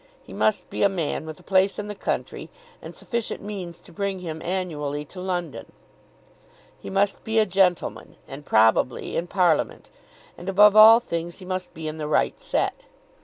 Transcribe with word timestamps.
He 0.23 0.33
must 0.33 0.67
be 0.71 0.81
a 0.81 0.89
man 0.89 1.27
with 1.27 1.39
a 1.39 1.43
place 1.43 1.77
in 1.77 1.87
the 1.87 1.93
country 1.93 2.49
and 2.81 2.95
sufficient 2.95 3.39
means 3.43 3.79
to 3.81 3.91
bring 3.93 4.21
him 4.21 4.41
annually 4.41 5.05
to 5.05 5.21
London. 5.21 5.71
He 6.79 6.89
must 6.89 7.23
be 7.23 7.37
a 7.37 7.45
gentleman, 7.45 8.15
and, 8.27 8.43
probably, 8.43 9.15
in 9.15 9.27
parliament. 9.27 9.91
And 10.39 10.49
above 10.49 10.75
all 10.75 10.99
things 11.01 11.37
he 11.37 11.45
must 11.45 11.75
be 11.75 11.87
in 11.87 11.99
the 11.99 12.07
right 12.07 12.39
set. 12.41 12.87